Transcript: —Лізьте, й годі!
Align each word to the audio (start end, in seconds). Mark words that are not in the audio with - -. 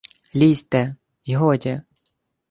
—Лізьте, 0.35 0.95
й 1.25 1.35
годі! 1.35 1.81